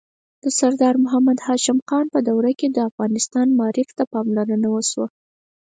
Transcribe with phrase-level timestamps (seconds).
[0.43, 5.07] د سردار محمد هاشم خان په دوره کې د افغانستان معارف ته پاملرنه وشوه.